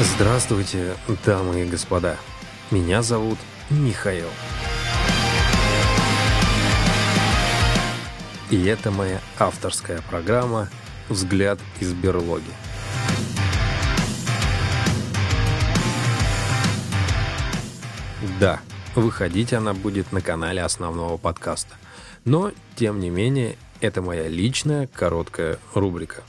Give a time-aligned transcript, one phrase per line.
[0.00, 2.16] Здравствуйте, дамы и господа.
[2.72, 3.38] Меня зовут
[3.70, 4.26] Михаил.
[8.50, 10.68] И это моя авторская программа
[11.08, 12.42] «Взгляд из берлоги».
[18.40, 18.58] Да,
[18.96, 21.76] выходить она будет на канале основного подкаста.
[22.24, 26.24] Но, тем не менее, это моя личная короткая рубрика.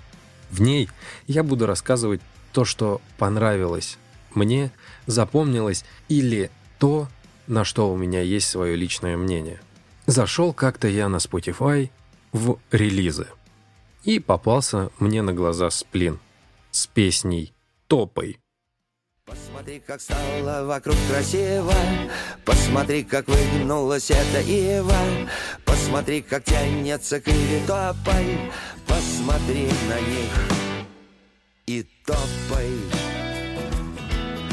[0.51, 0.87] В ней
[1.25, 2.21] я буду рассказывать
[2.55, 3.97] то, что понравилось
[4.33, 4.71] мне,
[5.07, 7.09] запомнилось или то,
[7.47, 9.59] на что у меня есть свое личное мнение.
[10.05, 11.89] Зашел как-то я на Spotify
[12.31, 13.27] в релизы.
[14.03, 16.17] И попался мне на глаза сплин
[16.71, 17.53] с песней
[17.87, 18.39] «Топой».
[19.25, 21.73] Посмотри, как стало вокруг красиво
[22.45, 24.99] Посмотри, как выгнулась эта ива
[25.65, 28.51] Посмотри, как тянется к иве топай
[28.85, 30.64] Посмотри на них
[31.67, 32.69] и топай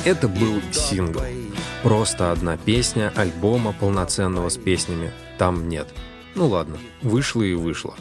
[0.04, 1.20] Это был сингл.
[1.82, 5.88] Просто одна песня альбома полноценного с песнями там нет.
[6.34, 7.94] Ну ладно, вышла и вышла.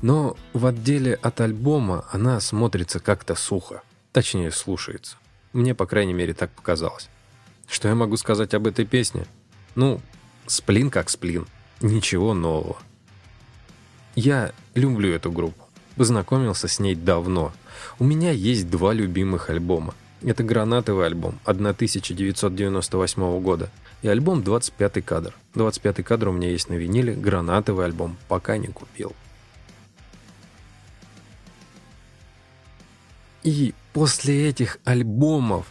[0.00, 3.82] Но в отделе от альбома она смотрится как-то сухо.
[4.12, 5.16] Точнее, слушается.
[5.52, 7.08] Мне, по крайней мере, так показалось.
[7.68, 9.26] Что я могу сказать об этой песне?
[9.74, 10.00] Ну,
[10.46, 11.46] сплин как сплин.
[11.80, 12.78] Ничего нового.
[14.14, 15.62] Я люблю эту группу.
[15.96, 17.52] Познакомился с ней давно.
[17.98, 19.94] У меня есть два любимых альбома.
[20.22, 23.70] Это гранатовый альбом 1998 года
[24.02, 25.34] и альбом «25 кадр».
[25.54, 29.12] «25 кадр» у меня есть на виниле, гранатовый альбом пока не купил.
[33.42, 35.66] И после этих альбомов,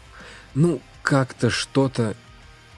[0.54, 2.16] ну, как-то что-то...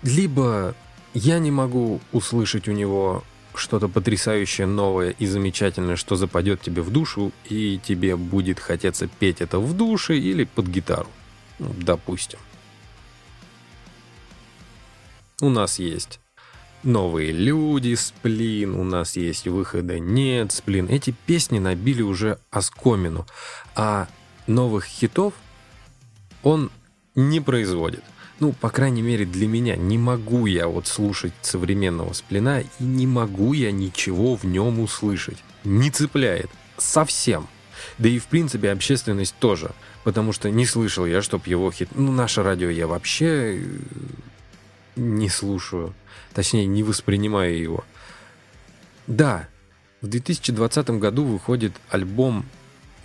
[0.04, 0.76] Либо
[1.14, 3.24] я не могу услышать у него
[3.56, 9.42] что-то потрясающее, новое и замечательное, что западет тебе в душу, и тебе будет хотеться петь
[9.42, 11.10] это в душе или под гитару.
[11.60, 12.40] Ну, допустим.
[15.42, 16.20] У нас есть
[16.84, 20.88] новые люди, сплин, у нас есть выхода нет, сплин.
[20.90, 23.26] Эти песни набили уже оскомину,
[23.76, 24.08] а
[24.48, 25.34] новых хитов
[26.44, 26.72] он
[27.16, 28.04] не производит.
[28.44, 33.08] Ну, по крайней мере, для меня не могу я вот слушать современного сплина и не
[33.08, 35.38] могу я ничего в нем услышать.
[35.64, 36.50] Не цепляет.
[36.78, 37.48] Совсем.
[38.00, 39.72] Да и, в принципе, общественность тоже.
[40.04, 41.88] Потому что не слышал я, чтоб его хит...
[41.96, 43.66] Ну, наше радио я вообще э,
[44.98, 45.94] не слушаю.
[46.34, 47.86] Точнее, не воспринимаю его.
[49.08, 49.48] Да,
[50.02, 52.46] в 2020 году выходит альбом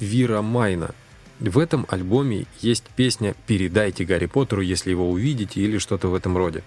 [0.01, 0.97] Вира Майна–
[1.41, 6.37] в этом альбоме есть песня «Передайте Гарри Поттеру, если его увидите» или что-то в этом
[6.37, 6.63] роде.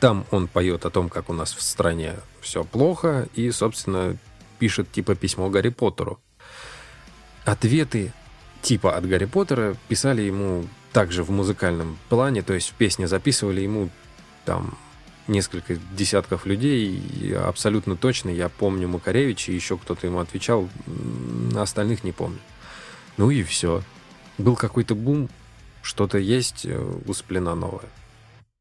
[0.00, 4.16] Там он поет о том, как у нас в стране все плохо, и, собственно,
[4.58, 6.20] пишет типа письмо Гарри Поттеру.
[7.44, 8.12] Ответы
[8.62, 13.60] типа от Гарри Поттера писали ему также в музыкальном плане, то есть в песне записывали
[13.60, 13.90] ему
[14.44, 14.76] там
[15.28, 20.68] несколько десятков людей, и абсолютно точно я помню Макаревича, еще кто-то ему отвечал,
[21.54, 22.38] остальных не помню.
[23.16, 23.82] Ну и все.
[24.38, 25.28] Был какой-то бум,
[25.82, 27.88] что-то есть э, у сплина новое.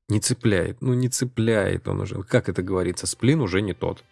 [0.07, 0.81] Не цепляет.
[0.81, 2.21] Ну, не цепляет он уже.
[2.23, 4.03] Как это говорится, сплин уже не тот.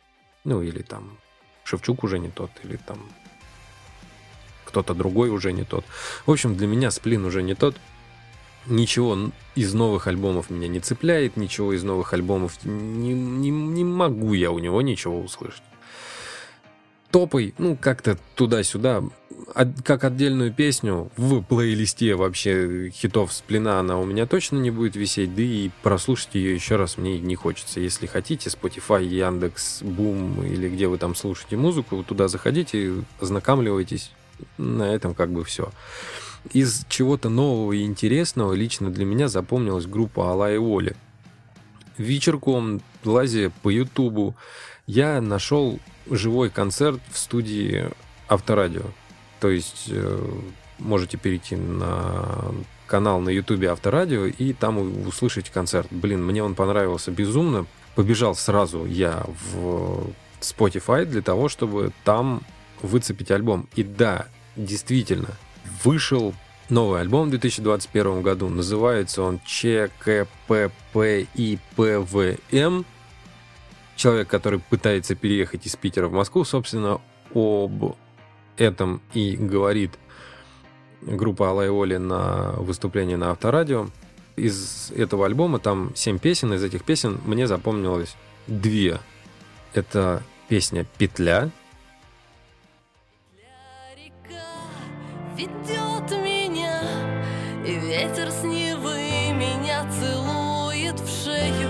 [0.43, 1.17] Ну, или там
[1.63, 2.99] Шевчук уже не тот, или там
[4.65, 5.85] кто-то другой уже не тот.
[6.25, 7.75] В общем, для меня сплин уже не тот.
[8.65, 14.33] Ничего из новых альбомов меня не цепляет, ничего из новых альбомов не, не, не могу
[14.33, 15.63] я у него ничего услышать
[17.13, 19.03] топой, ну, как-то туда-сюда,
[19.85, 25.35] как отдельную песню в плейлисте вообще хитов с она у меня точно не будет висеть,
[25.35, 27.79] да и прослушать ее еще раз мне не хочется.
[27.79, 34.11] Если хотите, Spotify, Яндекс, Бум или где вы там слушаете музыку, туда заходите, ознакомливайтесь,
[34.57, 35.71] на этом как бы все.
[36.51, 40.95] Из чего-то нового и интересного лично для меня запомнилась группа Алай Оли.
[41.97, 44.35] Вечерком, лазя по Ютубу,
[44.87, 45.79] я нашел
[46.09, 47.89] живой концерт в студии
[48.27, 48.83] Авторадио.
[49.39, 50.29] То есть э,
[50.79, 52.53] можете перейти на
[52.87, 55.87] канал на Ютубе Авторадио и там услышать концерт.
[55.91, 57.65] Блин, мне он понравился безумно.
[57.95, 60.07] Побежал сразу я в
[60.41, 62.41] Spotify для того, чтобы там
[62.81, 63.67] выцепить альбом.
[63.75, 65.29] И да, действительно,
[65.83, 66.33] вышел
[66.69, 68.49] новый альбом в 2021 году.
[68.49, 70.45] Называется он ЧКППИПВМ
[73.95, 76.99] человек, который пытается переехать из Питера в Москву, собственно,
[77.33, 77.95] об
[78.57, 79.91] этом и говорит
[81.01, 83.87] группа Алай Оли на выступлении на Авторадио.
[84.35, 88.15] Из этого альбома там семь песен, из этих песен мне запомнилось
[88.47, 88.99] две.
[89.73, 91.49] Это песня «Петля»,
[95.35, 95.82] ведет меня,
[97.65, 101.69] и ветер с Невы меня целует в шею.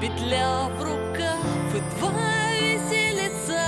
[0.00, 3.60] Петля в рукав и два веселица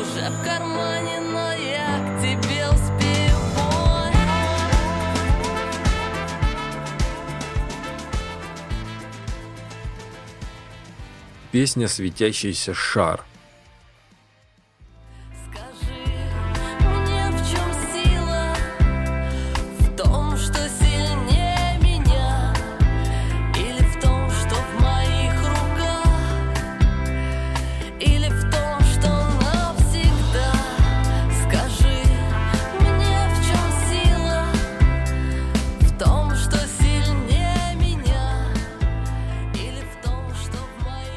[0.00, 3.36] Уже в кармане, но я к тебе успею.
[11.50, 13.24] Песня «Светящийся шар»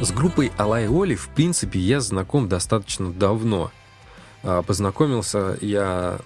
[0.01, 3.69] С группой Алай Оли, в принципе, я знаком достаточно давно.
[4.44, 6.19] А, Познакомился я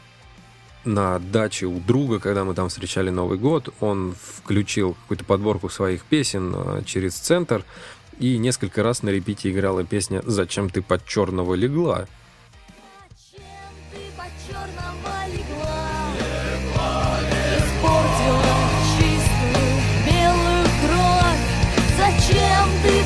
[0.86, 3.74] на даче у друга, когда мы там встречали Новый год.
[3.80, 7.66] Он включил какую-то подборку своих песен а, через центр,
[8.20, 12.06] и несколько раз на репите играла песня «Зачем ты под черного легла?».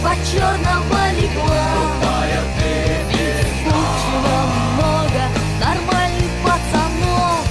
[0.07, 1.67] Зачем ты под черного легла?
[3.09, 4.37] Вспыльчиво
[4.73, 5.23] много
[5.59, 7.47] нормальных пацанов.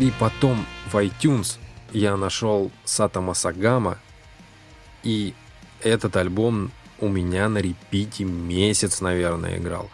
[0.00, 1.58] И потом в iTunes
[1.92, 3.98] я нашел Сата Масагама,
[5.04, 5.34] и
[5.80, 9.90] этот альбом у меня на репите месяц, наверное, играл.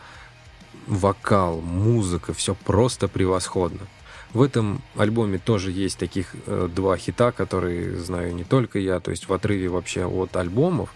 [0.86, 3.86] Вокал, музыка, все просто превосходно.
[4.32, 9.10] В этом альбоме тоже есть таких э, два хита, которые знаю не только я, то
[9.10, 10.92] есть в отрыве вообще от альбомов.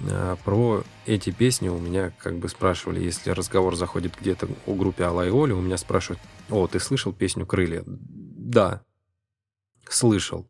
[0.00, 5.04] э, про эти песни у меня как бы спрашивали, если разговор заходит где-то у группе
[5.04, 6.20] Алла и Оля, у меня спрашивают,
[6.50, 7.82] о, ты слышал песню «Крылья»?
[7.86, 8.82] Да,
[9.88, 10.46] слышал.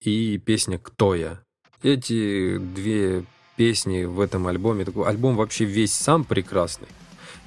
[0.00, 1.40] И песня «Кто я?».
[1.82, 3.24] Эти две
[3.56, 6.88] песни в этом альбоме, такой альбом вообще весь сам прекрасный.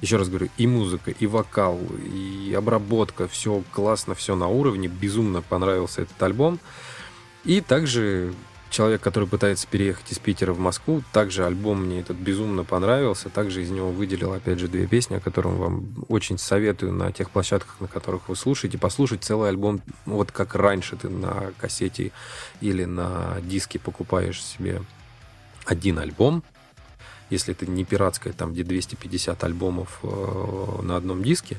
[0.00, 4.88] Еще раз говорю, и музыка, и вокал, и обработка, все классно, все на уровне.
[4.88, 6.58] Безумно понравился этот альбом.
[7.44, 8.32] И также
[8.70, 13.28] человек, который пытается переехать из Питера в Москву, также альбом мне этот безумно понравился.
[13.28, 17.30] Также из него выделил, опять же, две песни, о которых вам очень советую на тех
[17.30, 18.78] площадках, на которых вы слушаете.
[18.78, 22.12] Послушать целый альбом, вот как раньше ты на кассете
[22.60, 24.82] или на диске покупаешь себе
[25.66, 26.42] один альбом,
[27.30, 31.58] если это не пиратская, там, где 250 альбомов э, на одном диске,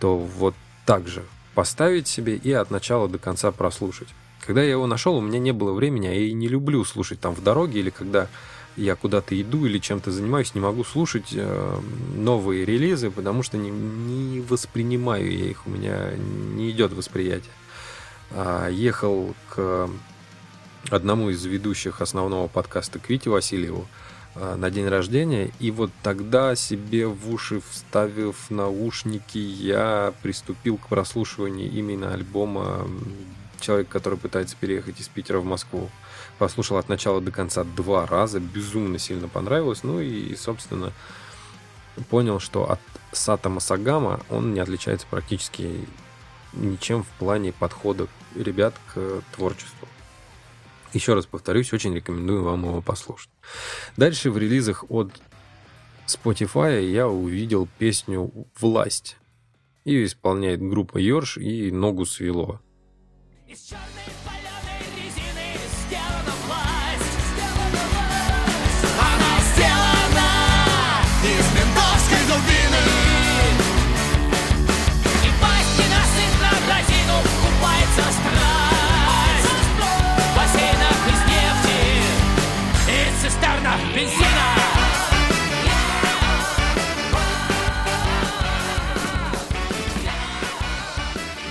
[0.00, 0.54] то вот
[0.86, 1.24] так же
[1.54, 4.08] поставить себе и от начала до конца прослушать.
[4.46, 7.20] Когда я его нашел, у меня не было времени, а я и не люблю слушать
[7.20, 8.28] там в дороге или когда
[8.76, 11.80] я куда-то иду или чем-то занимаюсь, не могу слушать э,
[12.14, 17.52] новые релизы, потому что не, не воспринимаю я их, у меня не идет восприятие.
[18.30, 19.90] А, ехал к
[20.90, 23.88] одному из ведущих основного подкаста к Вите Васильеву
[24.56, 31.70] на день рождения, и вот тогда себе в уши вставив наушники, я приступил к прослушиванию
[31.70, 32.88] именно альбома
[33.60, 35.90] человек, который пытается переехать из Питера в Москву.
[36.38, 39.82] Послушал от начала до конца два раза, безумно сильно понравилось.
[39.82, 40.92] Ну и, собственно,
[42.08, 42.80] понял, что от
[43.12, 45.86] Сата Масагама он не отличается практически
[46.52, 49.88] ничем в плане подхода ребят к творчеству.
[50.92, 53.30] Еще раз повторюсь, очень рекомендую вам его послушать.
[53.96, 55.12] Дальше в релизах от
[56.06, 59.16] Spotify я увидел песню «Власть».
[59.84, 62.60] Ее исполняет группа Йорш и «Ногу свело».
[63.46, 63.72] Из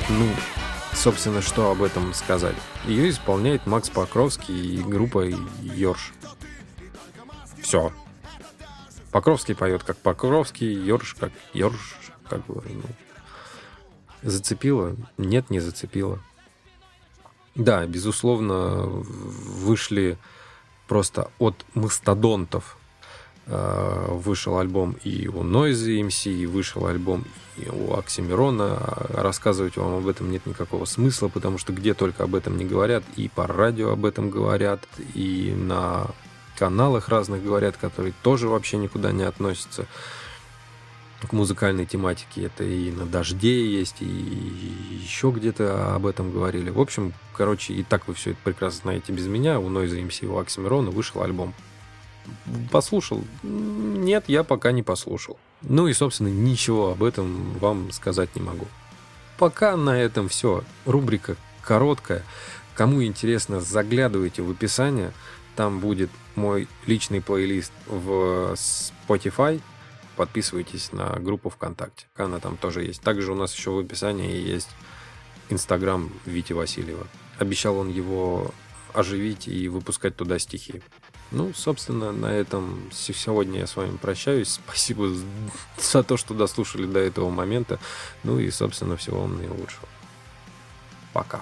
[0.10, 0.30] Ну,
[0.94, 2.56] собственно, что об этом сказать?
[2.86, 5.26] Ее исполняет Макс Покровский и группа
[5.62, 6.14] Йорш.
[7.62, 7.92] Все.
[9.12, 11.98] Покровский поет как Покровский, Йорш как Йорш.
[12.30, 12.84] Как бы, ну.
[14.22, 14.96] Зацепило?
[15.18, 16.20] Нет, не зацепило.
[17.56, 20.18] Да, безусловно, вышли
[20.88, 22.78] просто от мастодонтов.
[23.50, 27.24] Э, Вышел альбом и у Noisy MC, и вышел альбом
[27.56, 28.78] и у Оксимирона.
[29.10, 33.04] Рассказывать вам об этом нет никакого смысла, потому что где только об этом не говорят,
[33.16, 34.82] и по радио об этом говорят,
[35.14, 36.08] и на
[36.58, 39.86] каналах разных говорят, которые тоже вообще никуда не относятся.
[41.28, 42.44] к музыкальной тематике.
[42.44, 46.70] Это и на «Дожде» есть, и еще где-то об этом говорили.
[46.70, 49.60] В общем, короче, и так вы все это прекрасно знаете без меня.
[49.60, 51.56] У Noise MC у Оксимирона вышел альбом.
[52.72, 53.24] Послушал?
[53.44, 55.38] Нет, я пока не послушал.
[55.62, 58.68] Ну и, собственно, ничего об этом вам сказать не могу.
[59.38, 60.64] Пока на этом все.
[60.86, 62.24] Рубрика короткая.
[62.76, 65.12] Кому интересно, заглядывайте в описание.
[65.56, 69.62] Там будет мой личный плейлист в Spotify.
[70.16, 72.06] Подписывайтесь на группу ВКонтакте.
[72.16, 73.02] Она там тоже есть.
[73.02, 74.70] Также у нас еще в описании есть
[75.50, 77.08] Инстаграм Вити Васильева.
[77.40, 78.52] Обещал он его
[78.94, 80.82] оживить и выпускать туда стихи.
[81.32, 84.60] Ну, собственно, на этом сегодня я с вами прощаюсь.
[84.66, 85.10] Спасибо
[85.78, 87.80] за то, что дослушали до этого момента.
[88.24, 89.88] Ну и, собственно, всего вам наилучшего.
[91.14, 91.42] Пока.